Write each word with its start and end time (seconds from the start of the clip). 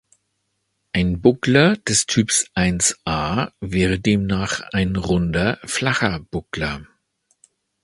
Ein 0.93 1.21
Buckler 1.21 1.77
des 1.77 2.07
Typs 2.07 2.49
Ia 2.57 3.53
wäre 3.59 3.99
demnach 3.99 4.61
ein 4.73 4.95
runder, 4.95 5.59
flacher 5.63 6.21
Buckler. 6.31 6.87